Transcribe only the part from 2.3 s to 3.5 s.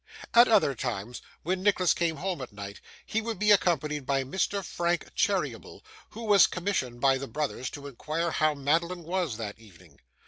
at night, he would